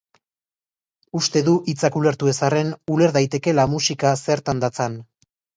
Uste 1.19 1.43
du 1.49 1.53
hitzak 1.73 1.99
ulertu 2.01 2.31
ez 2.33 2.35
arren, 2.49 2.73
uler 2.97 3.15
daitekeela 3.19 3.69
musika 3.77 4.19
zertan 4.27 4.65
datzan. 4.65 4.99